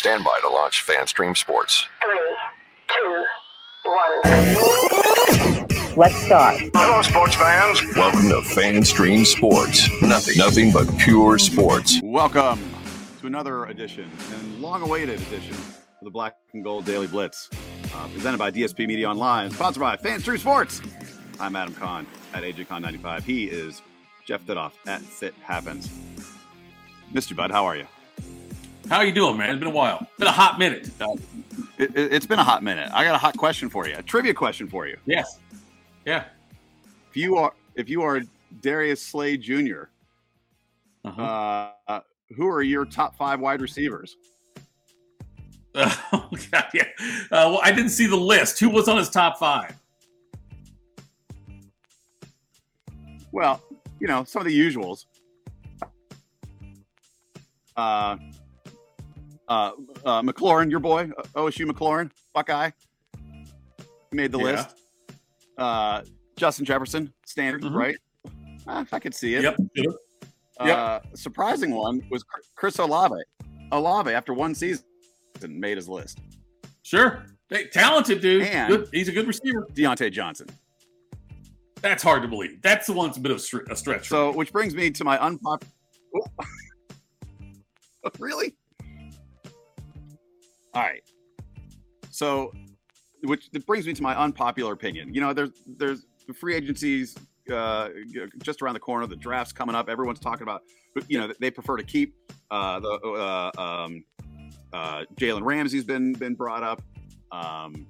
Stand 0.00 0.24
by 0.24 0.40
to 0.40 0.48
launch 0.48 0.82
FanStream 0.86 1.36
Sports. 1.36 1.86
Three, 2.02 2.18
two, 2.88 3.24
one. 3.84 5.66
Let's 5.94 6.16
start. 6.24 6.58
Hello, 6.74 7.02
sports 7.02 7.34
fans. 7.34 7.82
Welcome 7.94 8.30
to 8.30 8.40
FanStream 8.58 9.26
Sports. 9.26 9.90
Nothing, 10.00 10.38
nothing 10.38 10.72
but 10.72 10.88
pure 10.96 11.36
sports. 11.38 12.00
Welcome 12.02 12.58
to 13.20 13.26
another 13.26 13.66
edition 13.66 14.10
and 14.32 14.62
long-awaited 14.62 15.20
edition 15.20 15.52
of 15.52 16.00
the 16.00 16.10
Black 16.10 16.34
and 16.54 16.64
Gold 16.64 16.86
Daily 16.86 17.06
Blitz, 17.06 17.50
uh, 17.94 18.08
presented 18.08 18.38
by 18.38 18.50
DSP 18.50 18.86
Media 18.86 19.06
Online, 19.06 19.50
sponsored 19.50 19.82
by 19.82 19.98
FanStream 19.98 20.38
Sports. 20.38 20.80
I'm 21.38 21.54
Adam 21.54 21.74
Kahn 21.74 22.06
at 22.32 22.42
AJCon95. 22.42 23.22
He 23.24 23.44
is 23.44 23.82
Jeff 24.24 24.46
Thidoff 24.46 24.72
at 24.86 25.02
Fit 25.02 25.34
Happens. 25.42 25.90
Mr. 27.12 27.36
Bud, 27.36 27.50
how 27.50 27.66
are 27.66 27.76
you? 27.76 27.86
How 28.90 29.02
you 29.02 29.12
doing, 29.12 29.36
man? 29.36 29.50
It's 29.50 29.58
been 29.60 29.68
a 29.68 29.70
while. 29.70 29.98
It's 30.02 30.10
Been 30.18 30.26
a 30.26 30.32
hot 30.32 30.58
minute. 30.58 30.90
Uh, 31.00 31.12
It, 31.78 31.96
it, 31.96 32.12
it's 32.12 32.26
been 32.26 32.40
a 32.40 32.44
hot 32.44 32.62
minute. 32.64 32.90
I 32.92 33.04
got 33.04 33.14
a 33.14 33.18
hot 33.18 33.36
question 33.36 33.70
for 33.70 33.86
you, 33.88 33.94
a 33.96 34.02
trivia 34.02 34.34
question 34.34 34.66
for 34.68 34.86
you. 34.88 34.96
yes. 35.06 35.38
Yeah. 36.04 36.24
If 37.10 37.16
you 37.16 37.36
are 37.36 37.52
if 37.76 37.88
you 37.88 38.02
are 38.02 38.20
Darius 38.62 39.00
Slay 39.00 39.36
Jr., 39.36 39.84
Uh-huh. 41.04 41.70
uh, 41.88 42.00
who 42.36 42.48
are 42.48 42.62
your 42.62 42.84
top 42.84 43.16
five 43.16 43.38
wide 43.40 43.60
receivers? 43.60 44.16
oh, 45.76 46.28
God, 46.50 46.64
yeah. 46.74 46.82
Uh, 47.30 47.46
well, 47.50 47.60
I 47.62 47.70
didn't 47.70 47.90
see 47.90 48.06
the 48.06 48.16
list. 48.16 48.58
Who 48.58 48.68
was 48.70 48.88
on 48.88 48.96
his 48.98 49.08
top 49.08 49.38
five? 49.38 49.72
Well, 53.30 53.62
you 54.00 54.08
know, 54.08 54.24
some 54.24 54.40
of 54.42 54.46
the 54.48 54.58
usuals. 54.58 55.04
Uh, 57.76 58.16
uh, 59.50 59.72
uh, 60.06 60.22
McLaurin, 60.22 60.70
your 60.70 60.80
boy, 60.80 61.10
uh, 61.18 61.22
OSU 61.34 61.70
McLaurin, 61.70 62.10
Buckeye, 62.32 62.70
made 64.12 64.32
the 64.32 64.38
Yeah. 64.38 64.44
list. 64.44 64.76
Uh, 65.58 66.02
Justin 66.36 66.64
Jefferson, 66.64 67.12
standard, 67.26 67.62
Mhm. 67.62 67.74
right? 67.74 67.96
Uh, 68.66 68.84
I 68.92 68.98
could 69.00 69.14
see 69.14 69.34
it. 69.34 69.42
Yep. 69.42 69.56
Uh, 70.58 71.00
surprising 71.14 71.74
one 71.74 72.02
was 72.10 72.24
Chris 72.54 72.78
Olave. 72.78 73.20
Olave, 73.72 74.10
after 74.12 74.32
one 74.32 74.54
season, 74.54 74.84
made 75.48 75.76
his 75.76 75.88
list. 75.88 76.20
Sure. 76.82 77.24
Hey, 77.48 77.66
talented 77.68 78.20
dude. 78.20 78.46
Good. 78.68 78.88
He's 78.92 79.08
a 79.08 79.12
good 79.12 79.26
receiver. 79.26 79.66
Diontae 79.72 80.12
Johnson. 80.12 80.48
That's 81.82 82.02
hard 82.02 82.22
to 82.22 82.28
believe. 82.28 82.60
That's 82.62 82.86
the 82.86 82.92
one 82.92 83.08
that's 83.08 83.18
a 83.18 83.20
bit 83.20 83.32
of 83.32 83.38
a 83.70 83.76
stretch. 83.76 84.08
So, 84.08 84.32
which 84.32 84.52
brings 84.52 84.74
me 84.74 84.90
to 84.90 85.04
my 85.04 85.18
unpopular. 85.18 85.72
really? 88.18 88.54
All 90.74 90.82
right. 90.82 91.02
So, 92.10 92.52
which 93.22 93.50
brings 93.66 93.86
me 93.86 93.92
to 93.92 94.02
my 94.02 94.16
unpopular 94.16 94.72
opinion. 94.72 95.14
You 95.14 95.20
know, 95.20 95.32
there's 95.32 95.50
there's 95.66 96.06
the 96.26 96.34
free 96.34 96.54
agencies 96.54 97.16
uh, 97.52 97.88
just 98.42 98.62
around 98.62 98.74
the 98.74 98.80
corner. 98.80 99.06
The 99.06 99.16
draft's 99.16 99.52
coming 99.52 99.74
up. 99.74 99.88
Everyone's 99.88 100.20
talking 100.20 100.42
about. 100.42 100.62
You 101.08 101.18
know, 101.18 101.32
they 101.40 101.50
prefer 101.50 101.76
to 101.76 101.84
keep 101.84 102.14
uh, 102.50 102.80
the 102.80 102.90
uh, 102.90 103.60
um, 103.60 104.04
uh, 104.72 105.04
Jalen 105.16 105.44
Ramsey's 105.44 105.84
been 105.84 106.12
been 106.12 106.34
brought 106.34 106.62
up. 106.62 106.82
Um, 107.32 107.86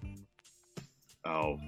oh, 1.24 1.58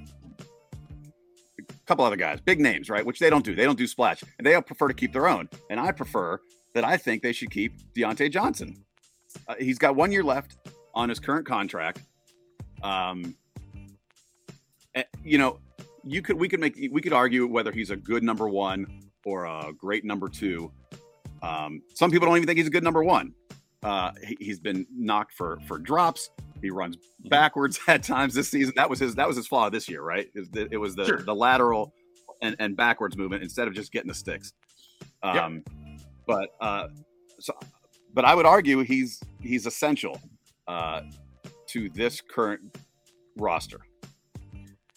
a 1.59 1.87
couple 1.87 2.05
other 2.05 2.17
guys, 2.17 2.41
big 2.41 2.61
names, 2.61 2.91
right? 2.91 3.05
Which 3.05 3.19
they 3.19 3.31
don't 3.31 3.45
do. 3.45 3.55
They 3.55 3.65
don't 3.65 3.79
do 3.79 3.87
splash, 3.87 4.23
and 4.39 4.47
they 4.47 4.61
prefer 4.61 4.89
to 4.89 4.95
keep 4.95 5.13
their 5.13 5.29
own. 5.29 5.49
And 5.71 5.81
I 5.81 5.93
prefer 5.93 6.41
that. 6.75 6.85
I 6.85 6.97
think 6.97 7.23
they 7.23 7.33
should 7.33 7.51
keep 7.51 7.81
Diontae 7.95 8.31
Johnson. 8.31 8.85
Uh, 9.49 9.55
he's 9.59 9.79
got 9.79 9.97
one 9.97 10.13
year 10.13 10.23
left 10.23 10.57
on 10.95 11.09
his 11.09 11.19
current 11.19 11.47
contract. 11.47 12.03
Um, 12.83 13.35
eh, 14.95 15.03
you 15.25 15.39
know, 15.39 15.59
you 16.05 16.23
could 16.23 16.37
we 16.39 16.49
could 16.49 16.61
make 16.61 16.77
we 16.91 17.01
could 17.01 17.13
argue 17.13 17.47
whether 17.47 17.73
he's 17.73 17.91
a 17.91 17.97
good 17.97 18.23
number 18.23 18.49
one 18.49 18.87
or 19.25 19.45
a 19.45 19.73
great 19.77 20.05
number 20.05 20.29
two. 20.29 20.71
Um, 21.43 21.83
some 21.95 22.11
people 22.11 22.27
don't 22.27 22.37
even 22.37 22.47
think 22.47 22.59
he's 22.59 22.67
a 22.67 22.71
good 22.71 22.85
number 22.85 23.03
one. 23.05 23.33
Uh, 23.83 24.13
he, 24.25 24.37
he's 24.41 24.61
been 24.61 24.87
knocked 24.95 25.33
for 25.35 25.59
for 25.67 25.79
drops. 25.79 26.31
He 26.61 26.71
runs 26.71 26.97
backwards 27.29 27.81
at 27.89 28.03
times 28.03 28.35
this 28.35 28.49
season. 28.49 28.73
That 28.77 28.89
was 28.91 28.99
his 28.99 29.15
that 29.17 29.27
was 29.27 29.37
his 29.37 29.47
flaw 29.47 29.69
this 29.71 29.89
year, 29.89 30.03
right? 30.03 30.29
It, 30.35 30.39
was 30.41 30.49
the- 30.51 30.69
it 30.71 30.77
was 30.77 30.95
the, 30.95 31.05
Sure. 31.05 31.19
the 31.23 31.35
lateral 31.35 31.93
and, 32.41 32.57
and 32.59 32.77
backwards 32.77 33.17
movement 33.17 33.43
instead 33.43 33.69
of 33.69 33.75
just 33.75 33.93
getting 33.93 34.09
the 34.09 34.15
sticks. 34.15 34.53
Um, 35.23 35.65
But 36.27 36.51
uh, 36.61 36.89
so, 37.41 37.53
but 38.15 38.25
I 38.25 38.35
would 38.35 38.47
argue 38.47 38.81
he's 38.85 39.21
he's 39.41 39.67
essential 39.67 40.21
uh, 40.73 41.03
to 41.69 41.91
this 41.91 42.21
current 42.23 42.63
roster. 43.37 43.81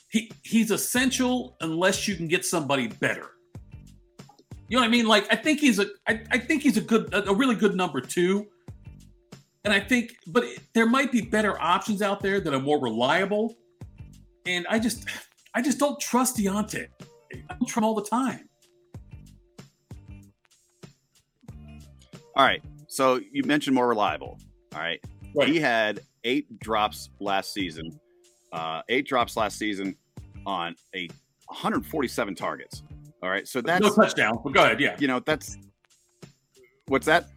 he 0.10 0.32
he's 0.44 0.72
essential 0.72 1.58
unless 1.60 2.08
you 2.08 2.16
can 2.16 2.28
get 2.28 2.46
somebody 2.46 2.88
better. 2.88 3.32
You 4.70 4.78
know 4.78 4.82
what 4.82 4.88
I 4.88 4.90
mean? 4.90 5.06
Like 5.06 5.28
I 5.30 5.36
think 5.36 5.60
he's 5.60 5.80
a 5.80 5.88
I, 6.08 6.22
I 6.32 6.38
think 6.38 6.64
he's 6.64 6.78
a 6.78 6.82
good 6.82 7.14
a, 7.14 7.34
really 7.34 7.56
good 7.56 7.76
number 7.76 8.00
two. 8.00 8.48
And 9.66 9.74
I 9.74 9.80
think 9.80 10.16
but 10.28 10.44
it, 10.46 10.60
there 10.74 10.88
might 10.88 11.12
be 11.12 11.22
better 11.22 11.60
options 11.62 12.02
out 12.02 12.22
there 12.22 12.40
that 12.40 12.54
are 12.54 12.60
more 12.60 12.80
reliable. 12.80 13.56
And 14.46 14.66
I 14.70 14.80
just 14.80 15.06
I 15.54 15.62
just 15.62 15.78
don't 15.78 16.00
trust 16.00 16.38
Diontae. 16.38 16.88
I 17.34 17.54
don't 17.54 17.68
trust 17.68 17.78
him 17.78 17.84
all 17.84 17.96
the 17.96 18.10
time. 18.10 18.48
All 22.38 22.46
right. 22.46 22.64
So 22.88 23.20
you 23.32 23.44
mentioned 23.44 23.76
more 23.76 23.90
reliable. 23.90 24.40
All 24.74 24.82
right. 24.82 25.02
He 25.44 25.60
had 25.60 26.02
eight 26.24 26.60
drops 26.60 27.10
last 27.20 27.54
season. 27.54 28.00
Uh, 28.52 28.82
eight 28.90 29.06
drops 29.08 29.36
last 29.36 29.58
season 29.58 29.96
on 30.46 30.76
a 30.96 31.08
147 31.48 32.36
targets. 32.36 32.84
All 33.22 33.30
right. 33.30 33.48
So 33.48 33.62
that's 33.62 33.82
no 33.84 33.94
touchdowns. 33.94 34.38
But 34.44 34.54
go 34.54 34.64
ahead, 34.64 34.80
yeah. 34.80 34.96
you 35.00 35.08
know 35.08 35.20
that's 35.20 35.58
what's 36.88 37.06
that? 37.08 37.28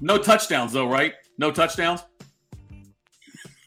No 0.00 0.18
touchdowns 0.18 0.72
though, 0.72 0.88
right? 0.88 1.14
No 1.38 1.50
touchdowns? 1.50 2.04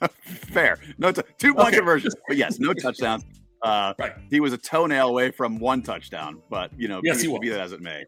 Fair. 0.23 0.79
No, 0.97 1.11
t- 1.11 1.21
two 1.37 1.53
point 1.53 1.67
Okay. 1.69 1.77
conversions, 1.77 2.15
but 2.27 2.37
yes, 2.37 2.59
no 2.59 2.73
touchdowns. 2.73 3.25
Uh, 3.63 3.93
Right. 3.99 4.13
He 4.29 4.39
was 4.39 4.53
a 4.53 4.57
toenail 4.57 5.07
away 5.09 5.31
from 5.31 5.57
one 5.57 5.81
touchdown, 5.81 6.41
but 6.49 6.71
you 6.77 6.87
know, 6.87 7.01
Yes, 7.03 7.17
be, 7.17 7.23
he 7.23 7.27
was. 7.27 7.39
be 7.39 7.49
that 7.49 7.59
as 7.59 7.71
it 7.71 7.81
may, 7.81 8.05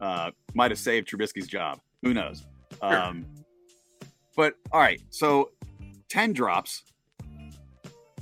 uh, 0.00 0.30
might 0.54 0.70
have 0.70 0.78
saved 0.78 1.08
Trubisky's 1.08 1.46
job. 1.48 1.80
Who 2.02 2.14
knows? 2.14 2.46
Sure. 2.80 2.96
Um, 3.02 3.26
but 4.36 4.54
all 4.72 4.80
right, 4.80 5.00
so 5.10 5.50
ten 6.08 6.32
drops 6.32 6.82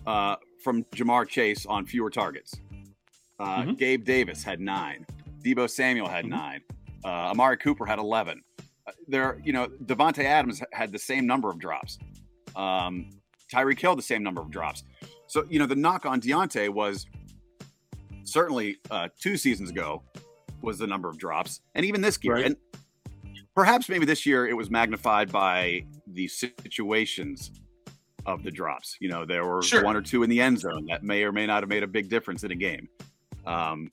uh, 0.07 0.37
from 0.63 0.85
Ja'Marr 0.85 1.29
Chase 1.29 1.67
on 1.67 1.87
fewer 1.87 2.11
targets. 2.11 2.55
Uh, 3.39 3.63
Mhm. 3.63 3.79
Gabe 3.79 4.05
Davis 4.05 4.43
had 4.45 4.61
nine. 4.61 5.07
Deebo 5.45 5.69
Samuel 5.69 6.09
had 6.09 6.25
Mhm. 6.25 6.29
nine. 6.31 6.61
Uh, 7.05 7.31
Amari 7.31 7.57
Cooper 7.57 7.87
had 7.87 7.99
eleven. 7.99 8.43
Uh, 8.87 8.93
there, 9.09 9.41
you 9.45 9.53
know, 9.53 9.69
Davante 9.85 10.25
Adams 10.25 10.63
had 10.73 10.93
the 10.93 10.99
same 10.99 11.27
number 11.27 11.51
of 11.51 11.59
drops. 11.59 11.99
Um, 12.55 13.11
Tyreek 13.53 13.81
Hill 13.81 13.97
the 13.97 14.03
same 14.03 14.23
number 14.23 14.41
of 14.41 14.51
drops. 14.51 14.85
So 15.27 15.47
you 15.49 15.59
know, 15.59 15.67
the 15.67 15.77
knock 15.77 16.05
on 16.07 16.21
Diontae 16.21 16.69
was 16.69 17.07
certainly 18.25 18.79
uh, 18.91 19.09
two 19.21 19.37
seasons 19.37 19.71
ago 19.71 20.03
was 20.61 20.79
the 20.79 20.87
number 20.87 21.09
of 21.09 21.19
drops, 21.19 21.61
and 21.75 21.85
even 21.85 22.01
this 22.01 22.19
year, 22.23 22.35
Right. 22.35 22.47
and 22.47 22.57
perhaps 23.55 23.89
maybe 23.89 24.07
this 24.07 24.25
year 24.27 24.47
it 24.47 24.55
was 24.57 24.71
magnified 24.71 25.33
by 25.33 25.85
the 26.15 26.29
situations 26.29 27.51
of 28.27 28.43
the 28.43 28.51
drops. 28.51 28.97
You 29.01 29.09
know, 29.09 29.25
there 29.25 29.45
were 29.47 29.63
Sure. 29.63 29.83
one 29.85 29.97
or 29.97 30.03
two 30.03 30.23
in 30.23 30.31
the 30.31 30.41
end 30.41 30.61
zone 30.61 30.87
that 30.89 31.03
may 31.03 31.25
or 31.25 31.33
may 31.33 31.47
not 31.47 31.63
have 31.63 31.69
made 31.69 31.83
a 31.83 31.87
big 31.89 32.09
difference 32.09 32.45
in 32.45 32.51
a 32.53 32.55
game. 32.55 32.89
Um, 33.47 33.91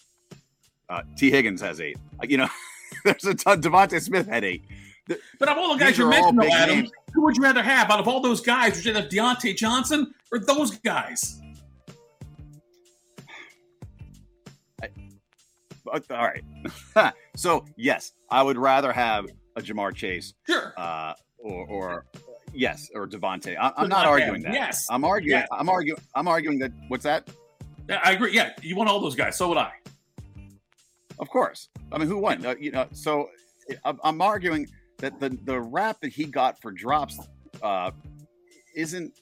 uh, 0.90 1.02
Tee 1.18 1.32
Higgins 1.32 1.62
has 1.62 1.80
eight. 1.82 1.98
Uh, 2.22 2.26
You 2.28 2.38
know, 2.38 2.50
there's 3.06 3.26
a 3.26 3.34
ton. 3.34 3.62
DeVonta 3.62 4.02
Smith 4.02 4.28
had 4.28 4.44
eight. 4.44 4.64
But 5.40 5.50
of 5.50 5.58
all 5.58 5.74
the 5.76 5.84
guys 5.84 5.98
you 5.98 6.06
are 6.08 6.14
all 6.14 6.32
mentioned, 6.32 6.40
though, 6.52 6.56
Adam, 6.56 6.76
names. 6.82 6.92
who 7.16 7.24
would 7.24 7.36
you 7.36 7.42
rather 7.42 7.64
have 7.64 7.90
out 7.90 8.00
of 8.00 8.08
all 8.08 8.22
those 8.22 8.42
guys? 8.42 8.76
Would 8.76 8.86
you 8.86 8.94
rather 8.94 9.04
have 9.04 9.12
Diontae 9.12 9.56
Johnson 9.56 10.14
or 10.32 10.38
those 10.40 10.78
guys? 10.78 11.42
All 15.92 16.00
right. 16.12 16.44
so 17.36 17.66
yes, 17.76 18.12
I 18.30 18.44
would 18.44 18.58
rather 18.58 18.94
have 18.94 19.26
a 19.56 19.62
Ja'Marr 19.62 19.96
Chase 19.96 20.34
Sure. 20.48 20.74
uh, 20.78 21.14
or, 21.42 21.66
or 21.68 22.06
yes, 22.54 22.90
or 22.94 23.08
Devontae. 23.08 23.58
I, 23.60 23.72
I'm 23.78 23.90
not 23.90 24.06
arguing 24.06 24.42
that. 24.44 24.54
yes. 24.54 24.88
I'm 24.90 25.04
arguing. 25.04 25.40
Yes. 25.40 25.48
I'm 25.52 25.70
arguing. 25.70 26.00
I'm 26.16 26.28
arguing 26.28 26.60
that. 26.60 26.72
What's 26.88 27.04
that? 27.04 27.30
Yeah, 27.88 28.00
I 28.04 28.12
agree. 28.12 28.34
Yeah, 28.34 28.54
you 28.62 28.76
want 28.76 28.90
all 28.90 29.00
those 29.00 29.16
guys. 29.16 29.38
So 29.38 29.50
would 29.50 29.58
I. 29.58 29.72
Of 31.20 31.30
course. 31.30 31.70
I 31.92 31.98
mean, 31.98 32.08
who 32.08 32.18
won? 32.18 32.46
Uh, 32.46 32.56
you 32.60 32.72
know. 32.72 32.88
So 32.92 33.30
I'm, 33.84 34.00
I'm 34.04 34.22
arguing 34.22 34.68
that 34.98 35.20
the 35.20 35.30
the 35.44 35.60
rap 35.60 35.98
that 36.02 36.12
he 36.12 36.26
got 36.26 36.62
for 36.62 36.72
drops 36.72 37.20
uh, 37.62 37.92
isn't. 38.76 39.14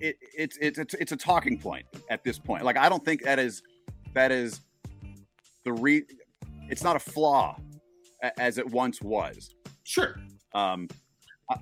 It, 0.00 0.16
it's 0.36 0.58
it's 0.60 0.78
it's 0.78 0.94
it's 0.94 1.12
a 1.12 1.16
talking 1.16 1.58
point 1.58 1.86
at 2.10 2.22
this 2.22 2.38
point. 2.38 2.64
Like 2.64 2.76
I 2.76 2.88
don't 2.88 3.04
think 3.04 3.22
that 3.22 3.38
is 3.38 3.62
that 4.14 4.30
is 4.30 4.60
the 5.64 5.72
re. 5.72 6.02
It's 6.68 6.82
not 6.82 6.96
a 6.96 6.98
flaw 6.98 7.56
as 8.38 8.58
it 8.58 8.68
once 8.68 9.00
was. 9.00 9.54
Sure. 9.84 10.16
Um, 10.56 10.88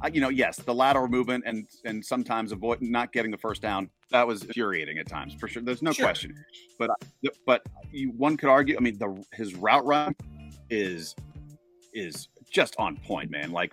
I, 0.00 0.08
you 0.08 0.20
know, 0.20 0.31
yes, 0.31 0.56
the 0.56 0.75
lateral 0.75 1.08
movement 1.08 1.44
and 1.46 1.67
and 1.85 2.02
sometimes 2.02 2.52
avoid 2.52 2.81
not 2.81 3.12
getting 3.12 3.31
the 3.31 3.37
first 3.37 3.61
down 3.61 3.91
that 4.11 4.26
was 4.26 4.44
infuriating 4.44 4.99
at 4.99 5.06
times 5.06 5.35
for 5.35 5.49
sure. 5.49 5.62
There's 5.62 5.82
no 5.82 5.93
Sure. 5.93 6.06
question, 6.06 6.35
but 6.79 6.91
but 7.46 7.62
you, 7.91 8.11
one 8.12 8.37
could 8.37 8.49
argue. 8.49 8.76
I 8.76 8.81
mean, 8.81 8.96
the 8.99 9.23
his 9.32 9.55
route 9.55 9.85
run 9.85 10.14
is 10.70 11.14
is 11.93 12.29
just 12.50 12.76
on 12.79 12.96
point, 12.96 13.31
man. 13.31 13.52
Like, 13.52 13.73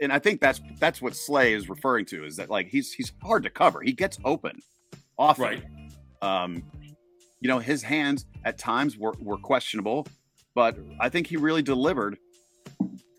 and 0.00 0.12
I 0.12 0.18
think 0.18 0.40
that's 0.40 0.60
that's 0.78 1.02
what 1.02 1.14
Slay 1.14 1.52
is 1.52 1.68
referring 1.68 2.06
to 2.06 2.24
is 2.24 2.36
that 2.36 2.48
like 2.48 2.68
he's 2.68 2.92
he's 2.92 3.12
hard 3.22 3.42
to 3.42 3.50
cover. 3.50 3.82
He 3.82 3.92
gets 3.92 4.18
open 4.24 4.60
often. 5.18 5.44
Right. 5.44 5.64
Um, 6.22 6.62
you 7.40 7.48
know, 7.48 7.58
his 7.58 7.82
hands 7.82 8.24
at 8.44 8.56
times 8.56 8.96
were, 8.96 9.14
were 9.20 9.36
questionable, 9.36 10.06
but 10.54 10.78
I 10.98 11.10
think 11.10 11.26
he 11.26 11.36
really 11.36 11.62
delivered 11.62 12.16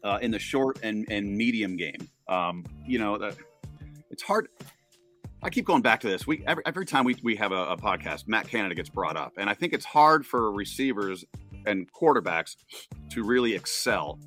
uh, 0.03 0.19
in 0.21 0.31
the 0.31 0.39
short 0.39 0.79
and, 0.83 1.05
and 1.09 1.35
medium 1.35 1.77
game. 1.77 2.07
Um, 2.27 2.65
you 2.85 2.99
know, 2.99 3.31
it's 4.09 4.23
hard. 4.23 4.49
I 5.43 5.49
keep 5.49 5.65
going 5.65 5.81
back 5.81 5.99
to 6.01 6.07
this. 6.07 6.25
We 6.25 6.43
every, 6.47 6.63
every 6.65 6.85
time 6.85 7.05
we, 7.05 7.15
we 7.23 7.35
have 7.35 7.51
a, 7.51 7.67
a 7.67 7.77
podcast, 7.77 8.27
Matt 8.27 8.47
Canada 8.47 8.75
gets 8.75 8.89
brought 8.89 9.17
up, 9.17 9.33
and 9.37 9.49
I 9.49 9.53
think 9.53 9.73
it's 9.73 9.85
hard 9.85 10.25
for 10.25 10.51
receivers 10.51 11.23
and 11.65 11.91
quarterbacks 11.91 12.55
to 13.11 13.23
really 13.23 13.53
excel 13.53 14.19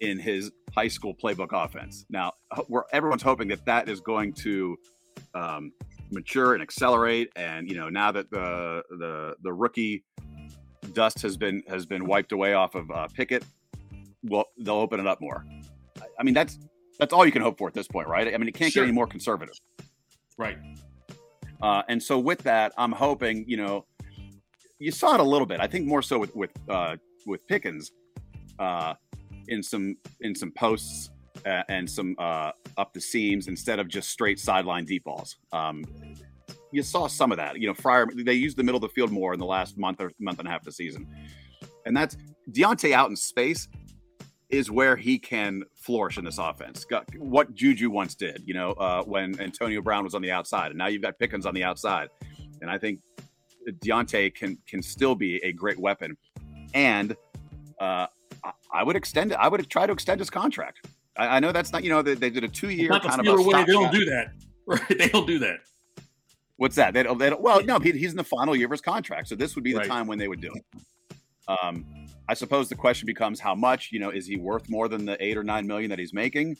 in 0.00 0.18
his 0.18 0.50
high 0.74 0.88
school 0.88 1.14
playbook 1.14 1.52
offense. 1.52 2.04
Now, 2.08 2.32
we're 2.68 2.84
everyone's 2.92 3.22
hoping 3.22 3.48
that 3.48 3.64
that 3.66 3.88
is 3.88 4.00
going 4.00 4.34
to 4.34 4.76
um, 5.34 5.72
mature 6.10 6.54
and 6.54 6.62
accelerate. 6.62 7.30
And 7.36 7.68
you 7.68 7.76
know, 7.76 7.88
now 7.88 8.12
that 8.12 8.30
the 8.30 8.82
the 8.90 9.34
the 9.42 9.52
rookie 9.52 10.04
dust 10.92 11.22
has 11.22 11.36
been 11.36 11.62
has 11.68 11.86
been 11.86 12.06
wiped 12.06 12.32
away 12.32 12.54
off 12.54 12.74
of 12.74 12.90
uh, 12.90 13.08
Pickett, 13.08 13.44
well, 14.24 14.46
they'll 14.58 14.74
open 14.76 15.00
it 15.00 15.06
up 15.06 15.20
more. 15.20 15.44
I- 16.18 16.22
mean, 16.22 16.34
that's 16.34 16.58
that's 16.98 17.12
all 17.12 17.26
you 17.26 17.32
can 17.32 17.42
hope 17.42 17.58
for 17.58 17.66
at 17.68 17.74
this 17.74 17.88
point, 17.88 18.08
right? 18.08 18.32
I 18.32 18.36
mean, 18.38 18.48
it 18.48 18.54
can't 18.54 18.72
Sure. 18.72 18.82
get 18.82 18.88
any 18.88 18.94
more 18.94 19.06
conservative. 19.06 19.54
Right. 20.38 20.58
Uh, 21.60 21.82
and 21.88 22.02
so 22.02 22.18
with 22.18 22.40
that, 22.44 22.72
I'm 22.76 22.92
hoping, 22.92 23.44
you 23.48 23.56
know, 23.56 23.84
you 24.78 24.90
saw 24.92 25.14
it 25.14 25.20
a 25.20 25.24
little 25.24 25.46
bit. 25.46 25.60
I 25.60 25.66
think 25.66 25.86
more 25.86 26.02
so 26.02 26.18
with 26.18 26.34
with 26.36 26.50
uh, 26.68 26.96
with 27.26 27.46
Pickens, 27.46 27.92
uh, 28.58 28.94
in 29.48 29.62
some 29.62 29.96
in 30.20 30.34
some 30.34 30.52
posts 30.52 31.10
uh, 31.46 31.62
and 31.68 31.88
some 31.88 32.14
uh, 32.18 32.52
up 32.76 32.92
the 32.92 33.00
seams 33.00 33.48
instead 33.48 33.78
of 33.78 33.88
just 33.88 34.10
straight 34.10 34.38
sideline 34.38 34.84
deep 34.84 35.04
balls. 35.04 35.36
Um, 35.52 35.84
you 36.72 36.82
saw 36.82 37.06
some 37.06 37.30
of 37.30 37.38
that. 37.38 37.58
You 37.60 37.68
know, 37.68 37.74
Fryer 37.74 38.06
they 38.14 38.34
used 38.34 38.56
the 38.56 38.62
middle 38.62 38.76
of 38.76 38.82
the 38.82 38.88
field 38.94 39.10
more 39.10 39.32
in 39.32 39.38
the 39.40 39.46
last 39.46 39.78
month 39.78 40.00
or 40.00 40.12
month 40.18 40.38
and 40.38 40.48
a 40.48 40.50
half 40.50 40.60
of 40.60 40.66
the 40.66 40.72
season, 40.72 41.06
and 41.86 41.96
that's 41.96 42.16
Diontae 42.50 42.92
out 42.92 43.10
in 43.10 43.16
space 43.16 43.68
is 44.56 44.70
where 44.70 44.96
he 44.96 45.18
can 45.18 45.62
flourish 45.74 46.18
in 46.18 46.24
this 46.24 46.38
offense. 46.38 46.86
What 47.18 47.54
Juju 47.54 47.90
once 47.90 48.14
did, 48.14 48.42
you 48.46 48.54
know, 48.54 48.72
uh, 48.72 49.02
when 49.04 49.38
Antonio 49.40 49.80
Brown 49.82 50.04
was 50.04 50.14
on 50.14 50.22
the 50.22 50.30
outside, 50.30 50.70
and 50.70 50.78
now 50.78 50.86
you've 50.86 51.02
got 51.02 51.18
Pickens 51.18 51.46
on 51.46 51.54
the 51.54 51.64
outside, 51.64 52.08
and 52.60 52.70
I 52.70 52.78
think 52.78 53.00
Diontae 53.84 54.34
can 54.34 54.58
can 54.66 54.82
still 54.82 55.14
be 55.14 55.42
a 55.44 55.52
great 55.52 55.78
weapon, 55.78 56.16
and 56.74 57.16
uh, 57.80 58.06
I, 58.44 58.52
I 58.72 58.82
would 58.82 58.96
extend 58.96 59.32
it. 59.32 59.36
I 59.36 59.48
would 59.48 59.68
try 59.70 59.86
to 59.86 59.92
extend 59.92 60.20
his 60.20 60.30
contract. 60.30 60.86
I, 61.16 61.36
I 61.36 61.40
know 61.40 61.52
that's 61.52 61.72
not, 61.72 61.84
you 61.84 61.90
know, 61.90 62.02
they, 62.02 62.14
they 62.14 62.30
did 62.30 62.44
a 62.44 62.48
two 62.48 62.70
year 62.70 62.88
kind 62.90 63.20
of 63.20 63.26
a 63.26 63.42
way. 63.42 63.64
They 63.64 63.72
don't 63.72 63.92
do 63.92 64.04
that. 64.06 64.32
Right. 64.66 64.98
They 64.98 65.08
don't 65.08 65.26
do 65.26 65.38
that. 65.40 65.58
What's 66.56 66.76
that? 66.76 66.94
They 66.94 67.02
don't, 67.02 67.18
they 67.18 67.28
don't, 67.28 67.42
well, 67.42 67.62
no, 67.62 67.78
he, 67.78 67.92
he's 67.92 68.12
in 68.12 68.16
the 68.16 68.24
final 68.24 68.56
year 68.56 68.64
of 68.64 68.70
his 68.70 68.80
contract, 68.80 69.28
so 69.28 69.34
this 69.34 69.54
would 69.56 69.62
be 69.64 69.72
the 69.74 69.80
Right. 69.80 69.88
time 69.88 70.06
when 70.06 70.16
they 70.18 70.26
would 70.26 70.40
do 70.40 70.50
it. 70.54 71.18
Um, 71.46 71.84
I 72.28 72.34
suppose 72.34 72.68
the 72.68 72.74
question 72.74 73.06
becomes 73.06 73.40
how 73.40 73.54
much. 73.54 73.90
You 73.92 74.00
know, 74.00 74.10
is 74.10 74.26
he 74.26 74.36
worth 74.36 74.68
more 74.68 74.88
than 74.88 75.04
the 75.04 75.22
eight 75.22 75.36
or 75.36 75.44
nine 75.44 75.66
million 75.66 75.90
that 75.90 75.98
he's 75.98 76.14
making? 76.14 76.56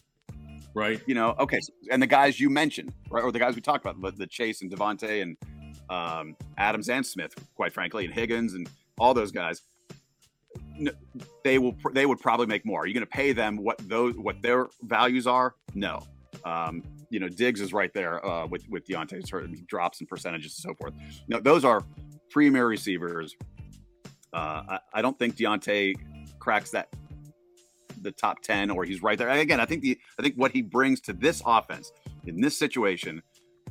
Right. 0.75 1.01
You 1.07 1.15
know, 1.15 1.35
okay, 1.39 1.61
so- 1.61 1.73
and 1.91 2.03
the 2.03 2.07
guys 2.07 2.41
you 2.41 2.51
mentioned, 2.51 2.93
right, 3.11 3.23
or 3.23 3.31
the 3.33 3.39
guys 3.39 3.55
we 3.55 3.61
talked 3.61 3.85
about, 3.87 4.01
the, 4.01 4.11
the 4.11 4.27
Chase 4.27 4.61
and 4.61 4.71
Devontae 4.71 5.23
and 5.23 5.37
um, 5.89 6.37
Adams 6.59 6.89
and 6.89 7.07
Smith, 7.07 7.33
quite 7.55 7.73
frankly, 7.73 8.05
and 8.05 8.13
Higgins 8.13 8.55
and 8.55 8.69
all 8.99 9.15
those 9.15 9.31
guys. 9.31 9.63
They 11.45 11.59
will. 11.59 11.77
They 11.93 12.07
would 12.07 12.19
probably 12.21 12.47
make 12.47 12.67
more. 12.67 12.83
Are 12.83 12.87
you 12.87 12.95
going 12.95 13.07
to 13.07 13.11
pay 13.11 13.33
them 13.33 13.57
what 13.57 13.79
those 13.89 14.15
what 14.17 14.43
their 14.43 14.67
values 14.83 15.27
are? 15.27 15.55
No. 15.75 16.01
Um, 16.45 16.83
you 17.11 17.21
know, 17.21 17.29
Diggs 17.29 17.61
is 17.61 17.73
right 17.73 17.93
there 17.95 18.25
uh, 18.27 18.47
with 18.47 18.69
with 18.69 18.87
Diontae's 18.87 19.31
drops 19.67 20.01
and 20.01 20.09
percentages 20.09 20.57
and 20.59 20.73
so 20.73 20.75
forth. 20.75 20.95
No, 21.29 21.39
those 21.39 21.65
are 21.65 21.85
premier 22.31 22.67
receivers. 22.67 23.37
Uh, 24.35 24.63
I, 24.69 24.79
I 24.95 25.03
don't 25.03 25.17
think 25.19 25.37
Diontae 25.37 25.95
cracks 26.41 26.71
that 26.73 26.89
the 28.03 28.11
top 28.13 28.41
ten, 28.43 28.69
or 28.71 28.85
he's 28.85 29.03
right 29.03 29.17
there. 29.17 29.29
And 29.29 29.41
again, 29.41 29.61
I 29.61 29.65
think 29.65 29.83
the 29.83 29.99
I 30.19 30.23
think 30.23 30.35
what 30.35 30.51
he 30.51 30.61
brings 30.61 31.01
to 31.03 31.13
this 31.13 31.41
offense 31.47 31.93
in 32.27 32.41
this 32.41 32.59
situation 32.59 33.23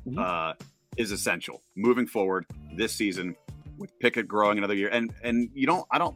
Mhm. 0.08 0.20
uh, 0.20 0.54
is 0.98 1.12
essential 1.12 1.62
moving 1.76 2.06
forward 2.08 2.46
this 2.76 2.94
season 2.94 3.36
with 3.78 3.98
Pickett 4.00 4.28
growing 4.28 4.58
another 4.58 4.74
year. 4.76 4.90
And 4.90 5.14
and 5.22 5.50
you 5.54 5.68
don't 5.68 5.86
I 5.92 5.98
don't 5.98 6.16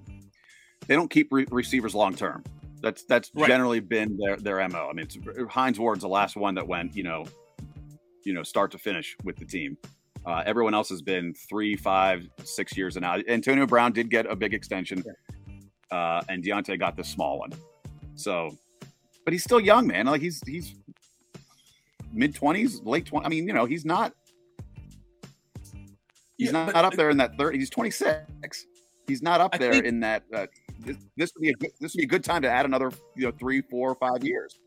they 0.88 0.95
don't 0.95 1.09
keep 1.09 1.31
re- 1.31 1.45
receivers 1.51 1.94
long 1.94 2.15
term. 2.15 2.44
That's 2.81 3.03
that's 3.03 3.31
Right. 3.35 3.47
generally 3.47 3.79
been 3.81 4.17
their 4.17 4.38
their 4.38 4.67
mo. 4.69 4.88
I 4.89 4.94
mean, 4.94 5.05
it's, 5.05 5.17
Hines 5.53 5.79
Ward's 5.79 6.01
the 6.01 6.07
last 6.09 6.35
one 6.38 6.55
that 6.55 6.67
went 6.67 6.95
you 6.95 7.03
know 7.03 7.25
you 8.23 8.33
know 8.33 8.44
start 8.44 8.71
to 8.71 8.77
finish 8.77 9.15
with 9.23 9.35
the 9.35 9.45
team. 9.45 9.77
Uh, 10.27 10.44
everyone 10.45 10.74
else 10.74 10.89
has 10.89 11.01
been 11.01 11.33
three, 11.33 11.74
five, 11.77 12.27
six 12.44 12.75
years 12.75 12.97
and 12.97 13.06
out. 13.06 13.21
Antonio 13.29 13.65
Brown 13.65 13.94
did 13.94 14.09
get 14.09 14.25
a 14.29 14.35
big 14.35 14.53
extension, 14.53 15.01
uh, 15.89 16.21
and 16.27 16.44
Diontae 16.44 16.77
got 16.77 16.97
the 16.97 17.03
small 17.03 17.39
one. 17.39 17.51
So, 18.15 18.50
but 19.24 19.31
he's 19.33 19.44
still 19.44 19.62
young, 19.62 19.88
man. 19.88 20.06
Like 20.06 20.21
he's 20.21 20.41
he's 20.45 20.75
mid 22.12 22.35
twenties, 22.35 22.81
late 22.83 23.06
twenty. 23.06 23.25
I 23.25 23.29
mean, 23.29 23.47
you 23.47 23.53
know, 23.53 23.63
he's 23.65 23.85
not 23.85 24.12
he's 26.38 26.47
Yeah, 26.47 26.51
not, 26.51 26.65
but- 26.68 26.75
not 26.75 26.85
up 26.85 26.94
there 26.95 27.09
in 27.09 27.15
that 27.18 27.38
thirty. 27.38 27.57
He's 27.59 27.69
twenty 27.69 27.91
six. 27.91 28.65
He's 29.07 29.21
not 29.21 29.39
up 29.39 29.56
I 29.56 29.57
there 29.59 29.71
think- 29.71 29.85
in 29.85 30.01
that. 30.01 30.23
Uh, 30.33 30.47
this, 30.81 30.97
this 31.15 31.31
would 31.35 31.41
be 31.41 31.50
a 31.51 31.53
good, 31.53 31.71
this 31.80 31.94
would 31.94 32.00
be 32.00 32.03
a 32.03 32.07
good 32.07 32.23
time 32.25 32.41
to 32.41 32.50
add 32.50 32.65
another 32.65 32.91
you 33.15 33.25
know 33.25 33.31
three, 33.39 33.62
four, 33.62 33.95
five 33.95 34.25
years. 34.25 34.59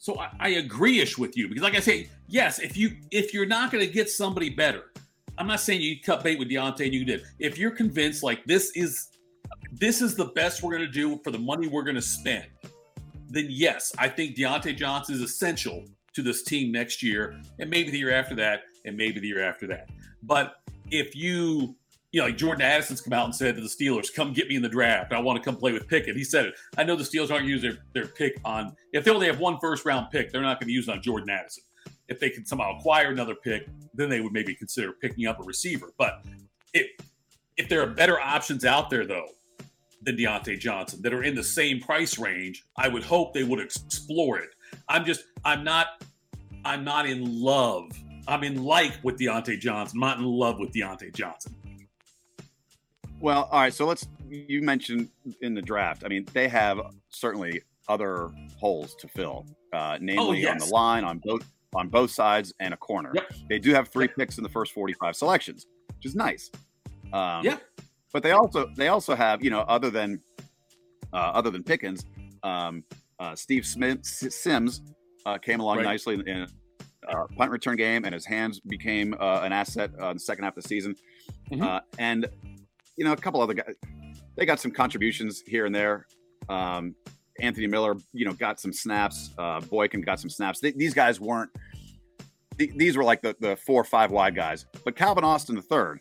So 0.00 0.18
I, 0.18 0.30
I 0.40 0.48
agree-ish 0.50 1.18
with 1.18 1.36
you 1.36 1.46
because, 1.46 1.62
like 1.62 1.76
I 1.76 1.80
say, 1.80 2.08
yes, 2.26 2.58
if 2.58 2.74
you 2.74 2.96
if 3.10 3.34
you're 3.34 3.46
not 3.46 3.70
going 3.70 3.86
to 3.86 3.92
get 3.92 4.08
somebody 4.08 4.48
better, 4.48 4.92
I'm 5.36 5.46
not 5.46 5.60
saying 5.60 5.82
you 5.82 6.00
cut 6.00 6.24
bait 6.24 6.38
with 6.38 6.48
Diontae 6.48 6.86
and 6.86 6.94
you 6.94 7.04
did. 7.04 7.22
If 7.38 7.58
you're 7.58 7.70
convinced 7.70 8.22
like 8.22 8.42
this 8.46 8.72
is 8.74 9.08
this 9.72 10.00
is 10.00 10.14
the 10.14 10.24
best 10.24 10.62
we're 10.62 10.74
going 10.74 10.86
to 10.86 10.92
do 10.92 11.20
for 11.22 11.30
the 11.30 11.38
money 11.38 11.68
we're 11.68 11.82
going 11.82 11.96
to 11.96 12.02
spend, 12.02 12.46
then 13.28 13.46
yes, 13.50 13.92
I 13.98 14.08
think 14.08 14.36
Diontae 14.36 14.74
Johnson 14.74 15.16
is 15.16 15.20
essential 15.20 15.84
to 16.14 16.22
this 16.22 16.42
team 16.42 16.72
next 16.72 17.02
year, 17.02 17.38
and 17.58 17.68
maybe 17.68 17.90
the 17.90 17.98
year 17.98 18.12
after 18.12 18.34
that, 18.36 18.62
and 18.86 18.96
maybe 18.96 19.20
the 19.20 19.28
year 19.28 19.42
after 19.46 19.66
that. 19.66 19.90
But 20.22 20.54
if 20.90 21.14
you 21.14 21.76
you 22.12 22.20
know, 22.20 22.26
like 22.26 22.36
Jordan 22.36 22.62
Addison's 22.62 23.00
come 23.00 23.12
out 23.12 23.24
and 23.24 23.34
said 23.34 23.54
to 23.54 23.60
the 23.60 23.68
Steelers, 23.68 24.12
"Come 24.12 24.32
get 24.32 24.48
me 24.48 24.56
in 24.56 24.62
the 24.62 24.68
draft. 24.68 25.12
I 25.12 25.20
want 25.20 25.42
to 25.42 25.44
come 25.44 25.56
play 25.56 25.72
with 25.72 25.86
Pickett." 25.86 26.16
He 26.16 26.24
said 26.24 26.46
it. 26.46 26.54
I 26.76 26.82
know 26.82 26.96
the 26.96 27.04
Steelers 27.04 27.30
aren't 27.30 27.46
using 27.46 27.70
their, 27.70 28.04
their 28.04 28.12
pick 28.12 28.40
on. 28.44 28.74
If 28.92 29.04
they 29.04 29.10
only 29.10 29.26
have 29.26 29.38
one 29.38 29.58
first 29.60 29.84
round 29.84 30.10
pick, 30.10 30.32
they're 30.32 30.42
not 30.42 30.60
going 30.60 30.68
to 30.68 30.74
use 30.74 30.88
it 30.88 30.92
on 30.92 31.02
Jordan 31.02 31.30
Addison. 31.30 31.64
If 32.08 32.18
they 32.18 32.30
can 32.30 32.44
somehow 32.44 32.76
acquire 32.76 33.10
another 33.10 33.36
pick, 33.36 33.68
then 33.94 34.08
they 34.08 34.20
would 34.20 34.32
maybe 34.32 34.54
consider 34.54 34.92
picking 34.92 35.26
up 35.26 35.38
a 35.38 35.44
receiver. 35.44 35.92
But 35.98 36.24
if 36.74 36.88
if 37.56 37.68
there 37.68 37.82
are 37.82 37.86
better 37.86 38.18
options 38.20 38.64
out 38.64 38.90
there 38.90 39.06
though 39.06 39.28
than 40.02 40.16
Diontae 40.16 40.58
Johnson 40.58 41.02
that 41.02 41.12
are 41.12 41.22
in 41.22 41.34
the 41.34 41.44
same 41.44 41.78
price 41.78 42.18
range, 42.18 42.64
I 42.76 42.88
would 42.88 43.04
hope 43.04 43.34
they 43.34 43.44
would 43.44 43.60
explore 43.60 44.38
it. 44.38 44.50
I'm 44.88 45.04
just 45.04 45.24
I'm 45.44 45.62
not 45.62 46.02
I'm 46.64 46.82
not 46.82 47.06
in 47.06 47.40
love. 47.40 47.92
I'm 48.26 48.42
in 48.42 48.64
like 48.64 48.98
with 49.04 49.18
Diontae 49.18 49.60
Johnson. 49.60 49.98
I'm 49.98 50.08
not 50.08 50.18
in 50.18 50.24
love 50.24 50.58
with 50.58 50.72
Diontae 50.72 51.14
Johnson. 51.14 51.54
Well, 53.20 53.48
all 53.50 53.60
right. 53.60 53.72
So 53.74 53.86
let's. 53.86 54.08
You 54.28 54.62
mentioned 54.62 55.08
in 55.42 55.54
the 55.54 55.62
draft. 55.62 56.02
I 56.04 56.08
mean, 56.08 56.26
they 56.32 56.48
have 56.48 56.80
certainly 57.08 57.62
other 57.88 58.30
holes 58.58 58.94
to 58.96 59.08
fill, 59.08 59.44
uh, 59.72 59.98
namely 60.00 60.46
on 60.46 60.58
the 60.58 60.64
Oh, 60.66 60.74
line, 60.74 61.04
on 61.04 61.18
both 61.18 61.42
on 61.74 61.88
both 61.88 62.10
sides, 62.10 62.52
and 62.60 62.72
a 62.74 62.76
corner. 62.76 63.10
Yep. 63.14 63.32
They 63.48 63.58
do 63.58 63.72
have 63.74 63.88
three 63.88 64.08
picks 64.08 64.38
in 64.38 64.42
the 64.44 64.48
first 64.48 64.72
forty-five 64.72 65.16
selections, 65.16 65.66
which 65.96 66.06
is 66.06 66.14
nice. 66.14 66.50
Um, 67.12 67.44
Yeah. 67.44 67.58
But 68.12 68.22
they 68.24 68.32
also 68.32 68.68
they 68.76 68.88
also 68.88 69.14
have 69.14 69.42
you 69.44 69.50
know 69.50 69.60
other 69.60 69.90
than 69.90 70.20
uh, 71.12 71.16
other 71.16 71.50
than 71.50 71.62
Pickens, 71.62 72.04
um, 72.42 72.84
uh, 73.18 73.34
Steve 73.34 73.66
Smith 73.66 74.04
Sims 74.04 74.80
uh, 75.26 75.38
came 75.38 75.60
along 75.60 75.78
Right. 75.78 75.84
nicely 75.84 76.14
in, 76.14 76.26
in 76.26 76.46
uh, 77.08 77.24
punt 77.36 77.50
return 77.50 77.76
game, 77.76 78.04
and 78.04 78.14
his 78.14 78.24
hands 78.26 78.60
became 78.60 79.14
uh, 79.20 79.40
an 79.42 79.52
asset 79.52 79.90
uh, 80.00 80.08
in 80.10 80.16
the 80.16 80.20
second 80.20 80.44
half 80.44 80.56
of 80.56 80.62
the 80.62 80.68
season. 80.68 80.94
Mhm. 81.52 81.62
Uh, 81.62 81.80
and 81.98 82.26
you 83.00 83.06
know, 83.06 83.12
a 83.14 83.16
couple 83.16 83.40
other 83.40 83.54
guys, 83.54 83.74
they 84.36 84.44
got 84.44 84.60
some 84.60 84.70
contributions 84.70 85.42
here 85.46 85.64
and 85.64 85.74
there. 85.74 86.06
Um, 86.50 86.94
Anthony 87.40 87.66
Miller, 87.66 87.96
you 88.12 88.26
know, 88.26 88.34
got 88.34 88.60
some 88.60 88.74
snaps. 88.74 89.30
Uh, 89.38 89.58
Boykin 89.62 90.02
got 90.02 90.20
some 90.20 90.28
snaps. 90.28 90.60
Th- 90.60 90.74
these 90.76 90.92
guys 90.92 91.18
weren't. 91.18 91.48
th- 92.58 92.72
these 92.76 92.98
were 92.98 93.02
like 93.02 93.22
the, 93.22 93.34
the 93.40 93.56
four 93.56 93.80
or 93.80 93.84
five 93.84 94.10
wide 94.10 94.34
guys. 94.36 94.66
But 94.84 94.96
Calvin 94.96 95.24
Austin 95.24 95.56
the 95.56 95.62
third, 95.62 96.00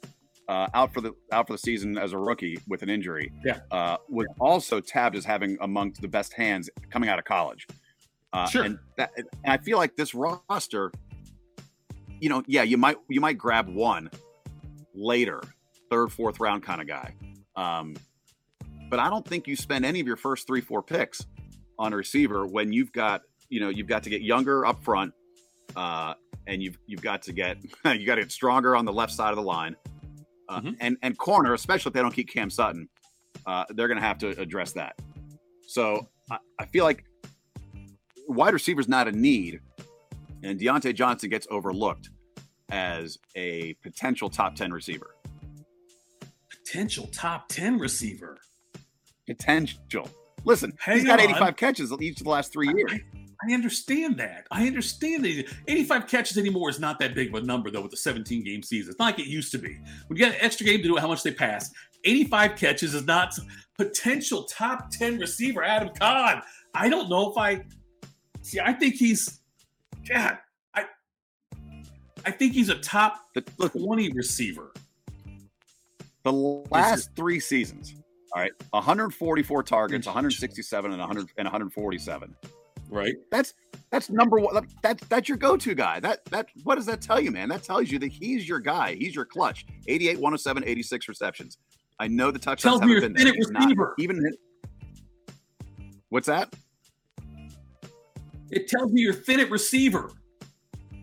uh, 0.49 0.67
out 0.73 0.93
for 0.93 0.99
the 0.99 1.13
out 1.31 1.47
for 1.47 1.53
the 1.53 1.57
season 1.57 1.97
as 1.97 2.11
a 2.11 2.17
rookie 2.17 2.59
with 2.67 2.83
an 2.83 2.89
injury. 2.89 3.31
Yeah. 3.45 3.59
uh, 3.71 3.95
was 4.09 4.27
also 4.37 4.81
tabbed 4.81 5.15
as 5.15 5.23
having 5.23 5.57
amongst 5.61 6.01
the 6.01 6.09
best 6.09 6.33
hands 6.33 6.69
coming 6.89 7.07
out 7.07 7.17
of 7.17 7.23
college. 7.23 7.65
Uh, 8.33 8.45
Sure. 8.45 8.63
And, 8.63 8.77
that, 8.97 9.11
and 9.15 9.25
I 9.45 9.55
feel 9.55 9.77
like 9.77 9.95
this 9.95 10.13
roster, 10.13 10.91
you 12.19 12.27
know, 12.27 12.43
yeah, 12.45 12.63
you 12.63 12.75
might 12.77 12.97
you 13.07 13.21
might 13.21 13.37
grab 13.37 13.69
one 13.69 14.09
later, 14.93 15.41
third, 15.89 16.11
fourth 16.11 16.39
round 16.39 16.63
kind 16.63 16.81
of 16.81 16.87
guy. 16.87 17.13
Um, 17.55 17.95
but 18.89 18.99
I 18.99 19.09
don't 19.09 19.25
think 19.27 19.47
you 19.47 19.55
spend 19.55 19.85
any 19.85 19.99
of 19.99 20.07
your 20.07 20.15
first 20.15 20.47
three, 20.47 20.61
four 20.61 20.81
picks 20.81 21.25
on 21.77 21.93
a 21.93 21.95
receiver 21.95 22.45
when 22.45 22.73
you've 22.73 22.91
got, 22.91 23.21
you 23.49 23.59
know, 23.59 23.69
you've 23.69 23.87
got 23.87 24.03
to 24.03 24.09
get 24.09 24.21
younger 24.21 24.65
up 24.65 24.83
front, 24.83 25.13
uh, 25.75 26.13
and 26.47 26.61
you've 26.63 26.77
you've 26.87 27.01
got 27.01 27.21
to 27.23 27.33
get 27.33 27.57
you 27.85 28.05
got 28.05 28.15
to 28.15 28.21
get 28.21 28.31
stronger 28.31 28.75
on 28.75 28.85
the 28.85 28.93
left 28.93 29.13
side 29.13 29.29
of 29.29 29.35
the 29.35 29.43
line, 29.43 29.75
uh, 30.47 30.61
Mhm. 30.61 30.77
and 30.79 30.97
and 31.03 31.17
corner, 31.17 31.53
especially 31.53 31.89
if 31.89 31.93
they 31.93 32.01
don't 32.01 32.13
keep 32.13 32.29
Cam 32.29 32.49
Sutton, 32.49 32.89
uh, 33.45 33.65
they're 33.69 33.87
going 33.87 33.99
to 33.99 34.05
have 34.05 34.17
to 34.19 34.29
address 34.41 34.73
that. 34.73 34.97
So 35.67 36.07
I, 36.31 36.37
I 36.57 36.65
feel 36.65 36.83
like 36.85 37.03
wide 38.27 38.53
receiver's 38.53 38.87
not 38.87 39.07
a 39.07 39.11
need, 39.11 39.59
and 40.43 40.59
Diontae 40.59 40.95
Johnson 40.95 41.29
gets 41.29 41.47
overlooked 41.51 42.09
as 42.71 43.17
a 43.35 43.73
potential 43.83 44.29
top 44.29 44.55
ten 44.55 44.71
receiver. 44.73 45.15
Potential 46.69 47.09
top 47.11 47.49
10 47.49 47.79
receiver. 47.79 48.37
Potential. 49.25 50.07
Listen, 50.45 50.71
Hang 50.77 50.97
he's 50.97 51.05
got 51.05 51.19
on. 51.19 51.25
85 51.25 51.55
catches 51.55 51.91
each 51.99 52.19
of 52.19 52.25
the 52.25 52.29
last 52.29 52.53
three 52.53 52.67
years. 52.67 52.91
I, 52.93 53.49
I 53.49 53.53
understand 53.55 54.17
that. 54.17 54.45
I 54.51 54.67
understand 54.67 55.25
that 55.25 55.51
85 55.67 56.07
catches 56.07 56.37
anymore 56.37 56.69
is 56.69 56.79
not 56.79 56.99
that 56.99 57.15
big 57.15 57.29
of 57.29 57.41
a 57.41 57.45
number 57.45 57.71
though 57.71 57.81
with 57.81 57.89
the 57.89 57.97
17 57.97 58.43
game 58.43 58.61
season. 58.61 58.91
It's 58.91 58.99
not 58.99 59.05
like 59.05 59.19
it 59.19 59.25
used 59.25 59.51
to 59.53 59.57
be. 59.57 59.79
When 60.07 60.17
you 60.17 60.23
got 60.23 60.35
an 60.35 60.41
extra 60.41 60.63
game 60.63 60.77
to 60.77 60.83
do 60.83 60.95
it, 60.95 60.99
how 60.99 61.07
much 61.07 61.23
they 61.23 61.31
pass. 61.31 61.71
85 62.03 62.55
catches 62.55 62.93
is 62.93 63.05
not 63.05 63.33
potential 63.75 64.43
top 64.43 64.91
10 64.91 65.17
receiver 65.17 65.63
Adam 65.63 65.89
Kahn. 65.95 66.43
I 66.75 66.87
don't 66.87 67.09
know 67.09 67.31
if 67.31 67.37
I 67.37 67.63
see. 68.43 68.59
I 68.59 68.73
think 68.73 68.93
he's 68.93 69.39
God. 70.07 70.37
I 70.75 70.85
I 72.27 72.29
think 72.31 72.53
he's 72.53 72.69
a 72.69 72.77
top 72.77 73.25
The, 73.33 73.43
look, 73.57 73.73
20 73.73 74.11
receiver. 74.11 74.71
The 76.23 76.31
last 76.31 77.09
three 77.15 77.39
seasons, 77.39 77.95
all 78.33 78.41
right, 78.41 78.51
144 78.71 79.63
targets, 79.63 80.05
167 80.05 80.91
and 80.91 80.99
100 80.99 81.29
and 81.37 81.45
147. 81.45 82.35
Right. 82.89 83.15
That's 83.31 83.53
that's 83.91 84.09
number 84.09 84.39
one. 84.39 84.67
That's 84.81 85.05
that's 85.07 85.29
your 85.29 85.37
go-to 85.37 85.75
guy. 85.75 85.99
That 85.99 86.25
that 86.25 86.47
what 86.63 86.75
does 86.75 86.87
that 86.87 87.01
tell 87.01 87.19
you, 87.19 87.31
man? 87.31 87.47
That 87.49 87.63
tells 87.63 87.91
you 87.91 87.99
that 87.99 88.11
he's 88.11 88.47
your 88.47 88.59
guy. 88.59 88.95
He's 88.95 89.15
your 89.15 89.25
clutch. 89.25 89.65
88, 89.87 90.15
107, 90.15 90.63
86 90.65 91.07
receptions. 91.07 91.57
I 91.99 92.07
know 92.07 92.31
the 92.31 92.39
touchdowns 92.39 92.79
Tells 92.79 92.89
me 92.89 92.95
haven't 92.95 93.13
been 93.13 93.25
there. 93.25 93.33
He's 93.33 93.51
not 93.51 93.63
receiver. 93.63 93.95
even. 93.99 94.35
What's 96.09 96.27
that? 96.27 96.53
It 98.51 98.67
tells 98.67 98.91
me 98.91 99.01
you're 99.01 99.13
thin 99.13 99.39
at 99.39 99.51
receiver. 99.51 100.11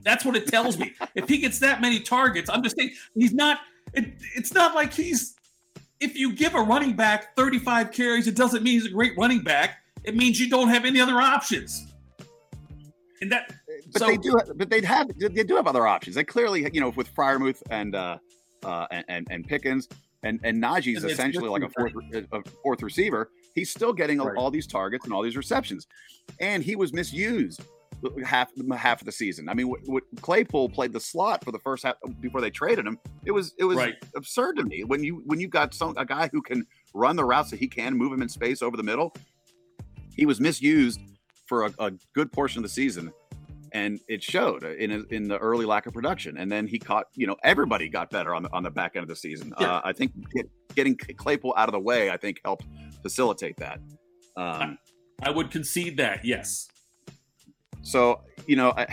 That's 0.02 0.24
what 0.24 0.36
it 0.36 0.48
tells 0.48 0.78
me. 0.78 0.94
if 1.14 1.28
he 1.28 1.38
gets 1.38 1.60
that 1.60 1.80
many 1.80 2.00
targets, 2.00 2.50
I'm 2.50 2.62
just 2.62 2.76
saying 2.76 2.92
he's 3.14 3.32
not. 3.32 3.60
It, 3.96 4.14
it's 4.36 4.52
not 4.54 4.74
like 4.74 4.92
he's. 4.92 5.34
If 5.98 6.16
you 6.16 6.32
give 6.34 6.54
a 6.54 6.60
running 6.60 6.94
back 6.94 7.34
35 7.36 7.90
carries, 7.90 8.26
it 8.28 8.36
doesn't 8.36 8.62
mean 8.62 8.74
he's 8.74 8.86
a 8.86 8.90
great 8.90 9.16
running 9.16 9.40
back. 9.42 9.78
It 10.04 10.14
means 10.14 10.38
you 10.38 10.48
don't 10.50 10.68
have 10.68 10.84
any 10.84 11.00
other 11.00 11.14
options. 11.20 11.86
And 13.22 13.32
that, 13.32 13.50
But 13.92 14.00
So- 14.00 14.06
they 14.06 14.16
do. 14.18 14.34
But 14.56 14.68
they'd 14.70 14.84
have. 14.84 15.08
They 15.18 15.42
do 15.42 15.56
have 15.56 15.66
other 15.66 15.86
options. 15.86 16.14
They 16.16 16.24
clearly, 16.24 16.68
you 16.72 16.80
know, 16.80 16.90
with 16.90 17.12
Fryermuth 17.14 17.62
and 17.70 17.94
uh, 17.94 18.18
uh, 18.62 18.86
and, 18.90 19.04
and 19.08 19.26
and 19.30 19.46
Pickens 19.48 19.88
and 20.22 20.38
and 20.44 20.62
Najee's 20.62 21.02
And 21.02 21.10
essentially 21.10 21.48
like 21.48 21.62
a 21.62 21.70
fourth 21.70 21.92
a 22.32 22.42
fourth 22.62 22.82
receiver. 22.82 23.30
He's 23.54 23.70
still 23.70 23.94
getting 23.94 24.18
Right. 24.18 24.36
all 24.36 24.50
these 24.50 24.66
targets 24.66 25.06
and 25.06 25.14
all 25.14 25.22
these 25.22 25.36
receptions, 25.36 25.86
and 26.40 26.62
he 26.62 26.76
was 26.76 26.92
misused 26.92 27.62
half 28.24 28.50
half 28.76 29.00
of 29.00 29.06
the 29.06 29.12
season. 29.12 29.48
I 29.48 29.54
mean, 29.54 29.72
Claypool 30.20 30.68
played 30.70 30.92
the 30.92 31.00
slot 31.00 31.44
for 31.44 31.52
the 31.52 31.58
first 31.58 31.84
half 31.84 31.96
before 32.20 32.40
they 32.40 32.50
traded 32.50 32.86
him. 32.86 32.98
It 33.24 33.32
was 33.32 33.54
it 33.58 33.64
was 33.64 33.76
Right. 33.76 33.94
absurd 34.14 34.56
to 34.56 34.64
me 34.64 34.84
when 34.84 35.02
you 35.02 35.22
when 35.26 35.40
you 35.40 35.48
got 35.48 35.74
some 35.74 35.94
a 35.96 36.04
guy 36.04 36.28
who 36.32 36.42
can 36.42 36.66
run 36.94 37.16
the 37.16 37.24
routes 37.24 37.50
that 37.50 37.60
he 37.60 37.68
can, 37.68 37.96
move 37.96 38.12
him 38.12 38.22
in 38.22 38.28
space 38.28 38.62
over 38.62 38.76
the 38.76 38.82
middle. 38.82 39.14
He 40.14 40.26
was 40.26 40.40
misused 40.40 41.00
for 41.46 41.66
a, 41.66 41.74
a 41.78 41.92
good 42.14 42.32
portion 42.32 42.58
of 42.58 42.62
the 42.62 42.68
season, 42.68 43.12
and 43.72 44.00
it 44.08 44.22
showed 44.22 44.64
in 44.64 45.06
in 45.10 45.28
the 45.28 45.38
early 45.38 45.66
lack 45.66 45.86
of 45.86 45.92
production. 45.92 46.38
And 46.38 46.50
then 46.50 46.66
he 46.66 46.78
caught, 46.78 47.06
you 47.14 47.26
know, 47.26 47.36
everybody 47.44 47.88
got 47.88 48.10
better 48.10 48.34
on 48.34 48.42
the 48.44 48.52
on 48.52 48.62
the 48.62 48.70
back 48.70 48.96
end 48.96 49.02
of 49.02 49.08
the 49.08 49.16
season. 49.16 49.52
Yeah. 49.60 49.76
Uh, 49.76 49.80
I 49.84 49.92
think 49.92 50.12
get, 50.34 50.48
getting 50.74 50.96
Claypool 50.96 51.54
out 51.56 51.68
of 51.68 51.72
the 51.72 51.80
way, 51.80 52.10
I 52.10 52.16
think, 52.16 52.40
helped 52.44 52.66
facilitate 53.02 53.56
that. 53.58 53.80
Um, 54.36 54.78
I 55.22 55.30
would 55.30 55.50
concede 55.50 55.96
that. 55.98 56.24
Yes. 56.24 56.68
So 57.86 58.20
you 58.46 58.56
know, 58.56 58.72
I, 58.76 58.86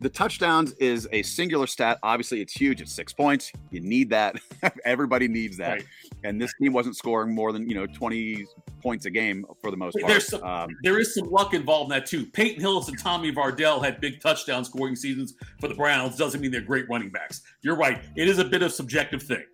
the 0.00 0.10
touchdowns 0.10 0.72
is 0.74 1.08
a 1.12 1.22
singular 1.22 1.66
stat. 1.66 1.98
Obviously, 2.02 2.40
it's 2.40 2.52
huge. 2.52 2.82
It's 2.82 2.92
six 2.92 3.12
points. 3.12 3.50
You 3.70 3.80
need 3.80 4.10
that. 4.10 4.36
Everybody 4.84 5.26
needs 5.26 5.56
that. 5.56 5.70
Right. 5.78 5.84
And 6.22 6.40
this 6.40 6.52
team 6.60 6.72
wasn't 6.72 6.96
scoring 6.96 7.34
more 7.34 7.52
than 7.52 7.68
you 7.68 7.74
know 7.74 7.86
twenty 7.86 8.44
points 8.82 9.06
a 9.06 9.10
game 9.10 9.46
for 9.62 9.70
the 9.70 9.76
most 9.76 9.94
part. 9.98 10.06
There's 10.08 10.28
some- 10.28 10.44
um, 10.44 10.68
There 10.82 10.98
is 10.98 11.14
some 11.14 11.30
luck 11.30 11.54
involved 11.54 11.90
in 11.90 11.98
that 11.98 12.06
too. 12.06 12.26
Peyton 12.26 12.60
Hillis 12.60 12.88
and 12.88 12.98
Tommy 12.98 13.32
Vardell 13.32 13.82
had 13.82 14.00
big 14.00 14.20
touchdown 14.20 14.64
scoring 14.64 14.94
seasons 14.94 15.34
for 15.60 15.68
the 15.68 15.74
Browns. 15.74 16.16
Doesn't 16.16 16.40
mean 16.40 16.50
they're 16.50 16.60
great 16.60 16.88
running 16.90 17.10
backs. 17.10 17.40
You're 17.62 17.76
right. 17.76 18.02
It 18.16 18.28
is 18.28 18.38
a 18.38 18.44
bit 18.44 18.62
of 18.62 18.72
subjective 18.72 19.22
thing. 19.22 19.44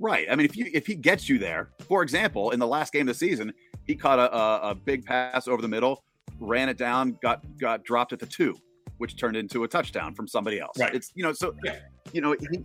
Right. 0.00 0.26
I 0.28 0.34
mean, 0.34 0.44
if 0.44 0.56
you 0.56 0.68
if 0.74 0.86
he 0.86 0.96
gets 0.96 1.28
you 1.28 1.38
there, 1.38 1.70
for 1.88 2.02
example, 2.02 2.50
in 2.50 2.58
the 2.58 2.66
last 2.66 2.92
game 2.92 3.02
of 3.02 3.14
the 3.14 3.18
season, 3.18 3.52
he 3.92 3.96
caught 3.96 4.18
a, 4.18 4.34
a, 4.34 4.70
a 4.70 4.74
big 4.74 5.04
pass 5.04 5.46
over 5.46 5.60
the 5.60 5.68
middle, 5.68 6.02
ran 6.40 6.70
it 6.70 6.78
down, 6.78 7.18
got 7.22 7.42
got 7.60 7.84
dropped 7.84 8.14
at 8.14 8.18
the 8.18 8.26
two, 8.26 8.56
which 8.96 9.16
turned 9.18 9.36
into 9.36 9.64
a 9.64 9.68
touchdown 9.68 10.14
from 10.14 10.26
somebody 10.26 10.58
else. 10.58 10.78
Right. 10.78 10.94
It's 10.94 11.12
you 11.14 11.22
know, 11.22 11.34
so 11.34 11.54
Yeah. 11.62 11.76
you 12.12 12.22
know, 12.22 12.34
he 12.40 12.64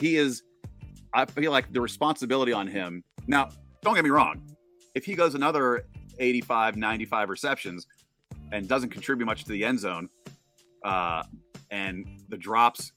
he 0.00 0.16
is. 0.16 0.42
I 1.12 1.26
feel 1.26 1.52
like 1.52 1.70
the 1.72 1.80
responsibility 1.80 2.52
on 2.52 2.66
him. 2.66 3.04
Now, 3.26 3.50
don't 3.82 3.94
get 3.94 4.04
me 4.04 4.10
wrong. 4.10 4.42
If 4.94 5.04
he 5.04 5.14
goes 5.14 5.34
another 5.34 5.84
85, 6.18 6.76
95 6.76 7.28
receptions 7.28 7.86
and 8.52 8.66
doesn't 8.66 8.90
contribute 8.90 9.26
much 9.26 9.44
to 9.44 9.52
the 9.52 9.62
end 9.64 9.78
zone, 9.78 10.08
uh, 10.84 11.22
and 11.70 12.06
the 12.30 12.36
drops 12.38 12.92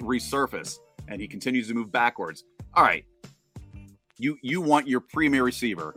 resurface 0.00 0.78
and 1.08 1.20
he 1.20 1.28
continues 1.28 1.68
to 1.68 1.74
move 1.74 1.92
backwards, 1.92 2.44
all 2.74 2.84
right, 2.84 3.04
you 4.16 4.38
you 4.42 4.62
want 4.62 4.88
your 4.88 5.00
premier 5.00 5.44
receiver 5.44 5.94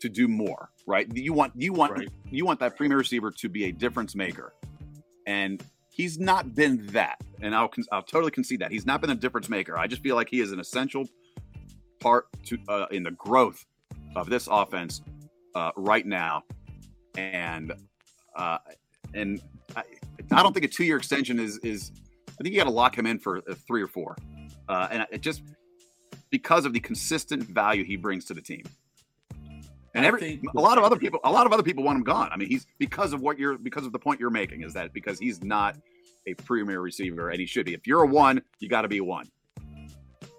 to 0.00 0.08
do 0.08 0.28
more, 0.28 0.70
right? 0.86 1.06
You 1.14 1.32
want 1.32 1.52
you 1.56 1.72
want 1.72 1.92
Right. 1.92 2.08
you 2.30 2.44
want 2.44 2.60
that 2.60 2.76
premier 2.76 2.98
receiver 2.98 3.30
to 3.30 3.48
be 3.48 3.64
a 3.64 3.72
difference 3.72 4.14
maker, 4.14 4.54
and 5.26 5.62
he's 5.90 6.18
not 6.18 6.54
been 6.54 6.86
that. 6.88 7.20
And 7.40 7.54
I'll 7.54 7.68
con- 7.68 7.84
I'll 7.92 8.02
totally 8.02 8.30
concede 8.30 8.60
that 8.60 8.70
he's 8.70 8.86
not 8.86 9.00
been 9.00 9.10
a 9.10 9.14
difference 9.14 9.48
maker. 9.48 9.78
I 9.78 9.86
just 9.86 10.02
feel 10.02 10.16
like 10.16 10.28
he 10.28 10.40
is 10.40 10.52
an 10.52 10.60
essential 10.60 11.08
part 12.00 12.26
to 12.46 12.58
uh, 12.68 12.86
in 12.90 13.02
the 13.02 13.10
growth 13.12 13.64
of 14.16 14.28
this 14.28 14.48
offense 14.50 15.02
uh, 15.54 15.70
right 15.76 16.06
now, 16.06 16.42
and 17.16 17.72
uh, 18.36 18.58
and 19.14 19.40
I, 19.76 19.82
I 20.32 20.42
don't 20.42 20.52
think 20.52 20.64
a 20.64 20.68
two 20.68 20.84
year 20.84 20.96
extension 20.96 21.38
is 21.38 21.58
is. 21.58 21.92
I 22.28 22.42
think 22.42 22.54
you 22.54 22.60
got 22.60 22.64
to 22.64 22.70
lock 22.70 22.96
him 22.96 23.06
in 23.06 23.18
for 23.18 23.38
uh, 23.38 23.54
three 23.66 23.82
or 23.82 23.88
four, 23.88 24.16
uh, 24.68 24.88
and 24.90 25.06
it 25.10 25.20
just 25.20 25.42
because 26.30 26.64
of 26.64 26.72
the 26.72 26.80
consistent 26.80 27.42
value 27.42 27.84
he 27.84 27.96
brings 27.96 28.24
to 28.26 28.34
the 28.34 28.40
team. 28.40 28.62
And 29.94 30.04
every 30.06 30.40
a 30.56 30.60
lot 30.60 30.78
of 30.78 30.84
other 30.84 30.96
people, 30.96 31.20
a 31.24 31.32
lot 31.32 31.46
of 31.46 31.52
other 31.52 31.62
people 31.62 31.82
want 31.82 31.96
him 31.96 32.04
gone. 32.04 32.30
I 32.32 32.36
mean, 32.36 32.48
he's 32.48 32.66
because 32.78 33.12
of 33.12 33.20
what 33.20 33.38
you're 33.38 33.58
because 33.58 33.84
of 33.84 33.92
the 33.92 33.98
point 33.98 34.20
you're 34.20 34.30
making 34.30 34.62
is 34.62 34.72
that 34.74 34.92
because 34.92 35.18
he's 35.18 35.42
not 35.42 35.76
a 36.26 36.34
premier 36.34 36.80
receiver 36.80 37.30
and 37.30 37.40
he 37.40 37.46
should 37.46 37.66
be. 37.66 37.74
If 37.74 37.86
you're 37.86 38.02
a 38.02 38.06
one, 38.06 38.42
you 38.60 38.68
got 38.68 38.82
to 38.82 38.88
be 38.88 38.98
a 38.98 39.04
one. 39.04 39.28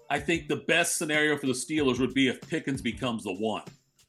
I 0.08 0.18
think 0.20 0.48
the 0.48 0.56
best 0.56 0.96
scenario 0.96 1.36
for 1.36 1.46
the 1.46 1.52
Steelers 1.52 1.98
would 1.98 2.14
be 2.14 2.28
if 2.28 2.40
Pickens 2.48 2.82
becomes 2.82 3.24
the 3.24 3.32
one. 3.32 3.62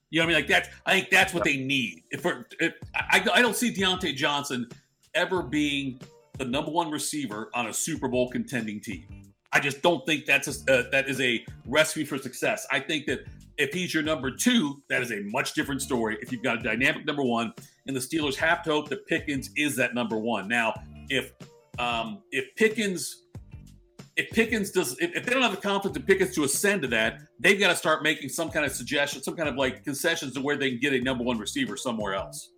You 0.09 0.19
know 0.19 0.27
what 0.27 0.35
I 0.35 0.39
mean? 0.39 0.43
Like 0.43 0.47
that's 0.47 0.69
I 0.85 0.93
think 0.93 1.09
that's 1.09 1.33
what 1.33 1.43
they 1.43 1.57
need. 1.57 2.03
If, 2.11 2.25
if 2.59 2.73
I, 2.95 3.25
I 3.33 3.41
don't 3.41 3.55
see 3.55 3.73
Diontae 3.73 4.15
Johnson 4.15 4.69
ever 5.13 5.41
being 5.41 5.99
the 6.37 6.45
number 6.45 6.71
one 6.71 6.89
receiver 6.89 7.49
on 7.53 7.67
a 7.67 7.73
Super 7.73 8.07
Bowl 8.07 8.29
contending 8.29 8.79
team. 8.79 9.05
I 9.51 9.59
just 9.59 9.81
don't 9.81 10.03
think 10.05 10.25
that's 10.25 10.67
a, 10.67 10.79
uh, 10.79 10.89
that 10.91 11.07
is 11.07 11.21
a 11.21 11.45
recipe 11.67 12.05
for 12.05 12.17
success. 12.17 12.65
I 12.71 12.79
think 12.79 13.05
that 13.05 13.25
if 13.57 13.73
he's 13.73 13.93
your 13.93 14.03
number 14.03 14.31
two, 14.31 14.81
that 14.89 15.01
is 15.01 15.11
a 15.11 15.21
much 15.25 15.53
different 15.53 15.81
story. 15.81 16.17
If 16.21 16.31
you've 16.31 16.43
got 16.43 16.59
a 16.59 16.63
dynamic 16.63 17.05
number 17.05 17.23
one, 17.23 17.53
and 17.87 17.95
the 17.95 17.99
Steelers 17.99 18.35
have 18.35 18.63
to 18.63 18.71
hope 18.71 18.89
that 18.89 19.05
Pickens 19.07 19.49
is 19.55 19.75
that 19.75 19.93
number 19.93 20.17
one. 20.17 20.47
Now, 20.47 20.73
if 21.09 21.33
um, 21.79 22.21
if 22.31 22.45
Pickens 22.55 23.23
if 24.15 24.29
Pickens 24.31 24.71
does, 24.71 24.97
if, 24.99 25.15
if 25.15 25.25
they 25.25 25.33
don't 25.33 25.41
have 25.41 25.51
the 25.51 25.61
confidence 25.61 25.97
in 25.97 26.03
Pickens 26.03 26.35
to 26.35 26.43
ascend 26.43 26.83
to 26.83 26.87
that, 26.89 27.21
they've 27.39 27.59
got 27.59 27.69
to 27.69 27.75
start 27.75 28.03
making 28.03 28.29
some 28.29 28.49
kind 28.49 28.65
of 28.65 28.71
suggestion, 28.71 29.23
some 29.23 29.35
kind 29.35 29.49
of 29.49 29.55
like 29.55 29.83
concessions 29.83 30.33
to 30.33 30.41
where 30.41 30.55
they 30.55 30.69
can 30.69 30.79
get 30.79 30.93
a 30.93 31.01
number 31.01 31.23
one 31.23 31.37
receiver 31.37 31.75
somewhere 31.75 32.13
else. 32.13 32.52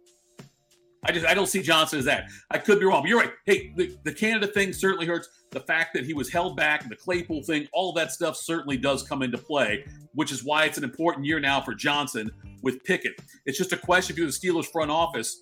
I 1.05 1.12
just 1.12 1.25
I 1.25 1.33
don't 1.33 1.47
see 1.47 1.62
Johnson 1.62 2.00
as 2.00 2.05
that. 2.05 2.29
I 2.50 2.57
could 2.57 2.79
be 2.79 2.85
wrong, 2.85 3.03
but 3.03 3.09
you're 3.09 3.19
right. 3.19 3.31
Hey, 3.45 3.74
the, 3.75 3.95
the 4.03 4.12
Canada 4.12 4.47
thing 4.47 4.74
certainly 4.74 5.05
hurts. 5.05 5.29
The 5.51 5.59
fact 5.59 5.93
that 5.93 6.05
he 6.05 6.13
was 6.13 6.31
held 6.31 6.57
back, 6.57 6.88
the 6.89 6.95
Claypool 6.95 7.43
thing, 7.43 7.67
all 7.74 7.93
that 7.93 8.12
stuff 8.12 8.35
certainly 8.35 8.75
does 8.75 9.03
come 9.03 9.21
into 9.21 9.38
play, 9.38 9.85
which 10.13 10.31
is 10.31 10.43
why 10.43 10.65
it's 10.65 10.77
an 10.77 10.83
important 10.83 11.25
year 11.25 11.39
now 11.39 11.62
for 11.62 11.75
Johnson 11.75 12.31
with 12.63 12.83
Pickett. 12.83 13.13
It's 13.45 13.57
just 13.57 13.71
a 13.71 13.77
question 13.77 14.17
you're 14.17 14.25
the 14.25 14.31
Steelers 14.31 14.65
front 14.65 14.89
office, 14.89 15.41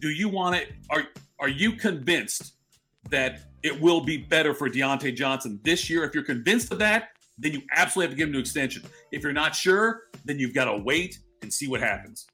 do 0.00 0.08
you 0.08 0.28
want 0.28 0.56
it? 0.56 0.72
Are 0.90 1.04
are 1.38 1.48
you 1.48 1.72
convinced 1.72 2.54
that 3.10 3.40
it 3.62 3.80
will 3.80 4.00
be 4.00 4.16
better 4.16 4.52
for 4.52 4.68
Diontae 4.68 5.14
Johnson 5.14 5.60
this 5.62 5.88
year? 5.88 6.04
If 6.04 6.14
you're 6.14 6.24
convinced 6.24 6.72
of 6.72 6.78
that, 6.80 7.10
then 7.38 7.52
you 7.52 7.62
absolutely 7.72 8.08
have 8.08 8.12
to 8.12 8.16
give 8.16 8.28
him 8.28 8.34
an 8.34 8.40
extension. 8.40 8.82
If 9.12 9.22
you're 9.22 9.32
not 9.32 9.54
sure, 9.54 10.02
then 10.24 10.38
you've 10.38 10.54
got 10.54 10.66
to 10.66 10.78
wait 10.78 11.18
and 11.42 11.52
see 11.52 11.68
what 11.68 11.80
happens. 11.80 12.26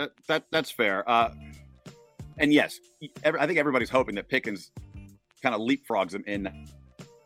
That, 0.00 0.12
that 0.28 0.44
that's 0.50 0.70
fair. 0.70 1.06
Uh, 1.08 1.34
and 2.38 2.54
yes, 2.54 2.80
I 3.22 3.46
think 3.46 3.58
everybody's 3.58 3.90
hoping 3.90 4.14
that 4.14 4.30
Pickens 4.30 4.70
kind 5.42 5.54
of 5.54 5.60
leapfrogs 5.60 6.14
him 6.14 6.24
in 6.26 6.66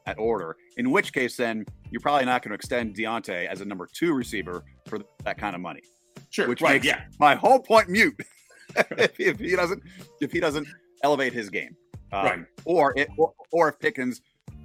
that 0.07 0.19
order. 0.19 0.57
In 0.77 0.91
which 0.91 1.13
case, 1.13 1.37
then 1.37 1.65
you're 1.91 2.01
probably 2.01 2.25
not 2.25 2.43
going 2.43 2.51
to 2.51 2.57
extend 2.57 2.97
Diontae 2.97 3.47
as 3.47 3.61
a 3.61 3.65
number 3.65 3.87
two 3.93 4.13
receiver 4.13 4.65
for 4.89 4.99
that 5.23 5.39
kind 5.39 5.55
of 5.55 5.61
money. 5.61 5.83
Sure, 6.31 6.49
which 6.49 6.63
right, 6.63 6.83
makes 6.83 6.87
yeah. 6.87 7.05
my 7.21 7.37
whole 7.37 7.61
point 7.61 7.89
mute 7.89 8.19
if, 8.77 9.21
if, 9.21 9.39
he 9.39 9.55
doesn't 9.55 9.81
if 10.21 10.33
he 10.33 10.41
doesn't 10.41 10.67
elevate 11.05 11.33
his 11.33 11.49
game, 11.49 11.77
um, 12.13 12.25
right? 12.25 12.45
Or, 12.65 12.93
it, 12.97 13.09
or 13.17 13.35
or 13.53 13.69
if 13.69 13.79
Pickens 13.79 14.21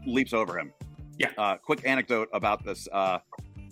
leaps 0.08 0.34
over 0.34 0.58
him. 0.58 0.74
Yeah. 1.20 1.30
Uh, 1.38 1.58
quick 1.58 1.82
anecdote 1.86 2.30
about 2.34 2.66
this. 2.66 2.88
Uh, 2.92 3.20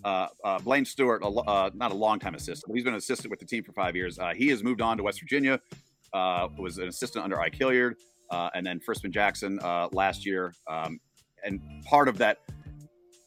uh, 0.08 0.28
uh, 0.46 0.60
Blaine 0.60 0.86
Stewart, 0.86 1.22
uh, 1.22 1.70
not 1.74 1.92
a 1.92 1.96
long-time 1.96 2.34
assistant, 2.34 2.74
he's 2.74 2.86
been 2.86 2.94
an 2.94 2.98
assistant 2.98 3.30
with 3.30 3.40
the 3.40 3.46
team 3.46 3.62
for 3.62 3.74
five 3.74 3.94
years. 3.94 4.18
Uh, 4.18 4.32
he 4.34 4.48
has 4.48 4.64
moved 4.64 4.82
on 4.82 4.96
to 4.96 5.04
West 5.04 5.20
Virginia. 5.20 5.60
Uh, 6.14 6.48
was 6.58 6.78
an 6.78 6.88
assistant 6.88 7.26
under 7.26 7.38
Ike 7.42 7.56
Hilliard, 7.56 7.98
and 8.32 8.66
then 8.66 8.80
Frisman 8.80 9.12
Jackson 9.12 9.60
last 9.92 10.26
year. 10.26 10.54
Um, 10.66 11.00
and 11.44 11.60
part 11.84 12.08
of 12.08 12.18
that 12.20 12.38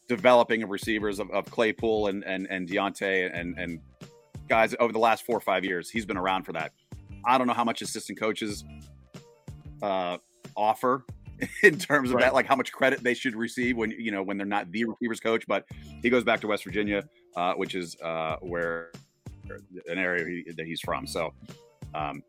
developing 0.08 0.62
of 0.62 0.70
receivers 0.70 1.18
of, 1.18 1.30
of 1.30 1.44
Claypool 1.50 2.06
and 2.06 2.24
and 2.24 2.46
and 2.48 2.66
Diontae 2.66 3.30
and 3.32 3.58
and 3.58 3.80
guys 4.48 4.74
over 4.80 4.92
the 4.92 4.98
last 4.98 5.26
four 5.26 5.36
or 5.36 5.40
five 5.40 5.64
years, 5.64 5.90
he's 5.90 6.06
been 6.06 6.16
around 6.16 6.44
for 6.44 6.52
that. 6.54 6.72
I 7.26 7.36
don't 7.36 7.46
know 7.46 7.52
how 7.52 7.64
much 7.64 7.82
assistant 7.82 8.18
coaches 8.18 8.64
offer 10.56 11.04
in 11.62 11.78
terms 11.78 12.10
of 12.10 12.16
right. 12.16 12.24
that, 12.24 12.34
like 12.34 12.46
how 12.46 12.56
much 12.56 12.72
credit 12.72 13.02
they 13.02 13.14
should 13.14 13.34
receive 13.34 13.76
when 13.76 13.90
you 13.90 14.10
know 14.10 14.22
when 14.22 14.36
they're 14.36 14.46
not 14.46 14.70
the 14.72 14.84
receivers 14.84 15.20
coach. 15.20 15.44
But 15.46 15.64
he 16.02 16.10
goes 16.10 16.24
back 16.24 16.40
to 16.40 16.48
West 16.48 16.64
Virginia, 16.64 17.04
uh, 17.36 17.54
which 17.54 17.74
is 17.74 17.96
uh, 18.02 18.36
where 18.40 18.92
an 19.88 19.98
area 19.98 20.24
he, 20.24 20.52
that 20.52 20.66
he's 20.66 20.80
from. 20.80 21.06
So 21.06 21.32
um, 21.94 22.22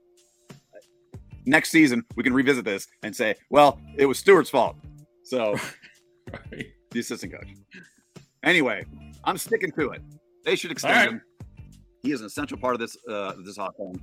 next 1.45 1.69
season 1.71 2.03
we 2.15 2.23
can 2.23 2.33
revisit 2.33 2.65
this 2.65 2.87
and 3.03 3.15
say, 3.15 3.35
well, 3.49 3.79
it 3.97 4.05
was 4.05 4.19
Stewart's 4.19 4.49
fault. 4.49 4.75
So 5.23 5.55
right. 6.51 6.67
the 6.91 6.99
assistant 6.99 7.33
coach. 7.33 7.53
Anyway, 8.43 8.85
I'm 9.23 9.37
sticking 9.37 9.71
to 9.73 9.91
it. 9.91 10.01
They 10.43 10.55
should 10.55 10.71
extend 10.71 10.95
right. 10.95 11.09
him. 11.09 11.21
He 12.03 12.11
is 12.11 12.21
an 12.21 12.27
essential 12.27 12.57
part 12.57 12.73
of 12.73 12.79
this 12.79 12.97
uh, 13.07 13.33
this 13.45 13.57
offense. 13.57 13.99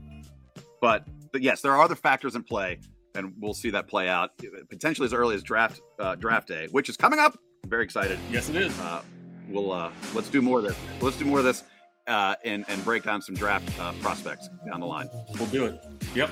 But 0.80 1.06
but 1.32 1.42
yes, 1.42 1.60
there 1.60 1.72
are 1.72 1.82
other 1.82 1.96
factors 1.96 2.36
in 2.36 2.44
play 2.44 2.78
and 3.18 3.32
we'll 3.40 3.54
see 3.54 3.70
that 3.70 3.88
play 3.88 4.08
out 4.08 4.30
potentially 4.70 5.04
as 5.04 5.12
early 5.12 5.34
as 5.34 5.42
draft 5.42 5.80
uh, 5.98 6.14
draft 6.14 6.48
day, 6.48 6.68
which 6.70 6.88
is 6.88 6.96
coming 6.96 7.18
up. 7.18 7.36
I'm 7.64 7.70
very 7.70 7.84
excited. 7.84 8.18
Yes, 8.30 8.48
it 8.48 8.56
is. 8.56 8.78
Uh, 8.80 9.02
we'll 9.48 9.72
uh, 9.72 9.90
let's 10.14 10.28
do 10.30 10.40
more 10.40 10.58
of 10.58 10.64
this. 10.64 10.76
Let's 11.00 11.16
do 11.18 11.24
more 11.24 11.38
of 11.38 11.44
this 11.44 11.64
uh, 12.06 12.36
and 12.44 12.64
and 12.68 12.82
break 12.84 13.02
down 13.02 13.20
some 13.20 13.34
draft 13.34 13.68
uh, 13.80 13.92
prospects 14.00 14.48
down 14.70 14.80
the 14.80 14.86
line. 14.86 15.10
We'll 15.38 15.48
do 15.48 15.66
it. 15.66 15.84
Yep. 16.14 16.30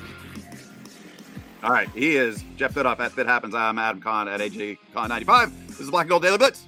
All 1.62 1.72
right. 1.72 1.88
He 1.90 2.16
is 2.16 2.44
Jeff 2.56 2.74
Fitoff 2.74 3.00
at 3.00 3.12
Fit 3.12 3.26
Happens. 3.26 3.54
I'm 3.54 3.78
Adam 3.78 4.00
Kahn 4.00 4.28
at 4.28 4.40
AJ 4.40 4.78
Kahn 4.94 5.08
95. 5.08 5.68
This 5.68 5.80
is 5.80 5.90
Black 5.90 6.04
and 6.04 6.10
Gold 6.10 6.22
Daily 6.22 6.38
Blitz. 6.38 6.66